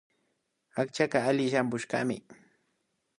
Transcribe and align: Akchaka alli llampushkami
Akchaka 0.81 1.19
alli 1.29 1.45
llampushkami 1.51 2.17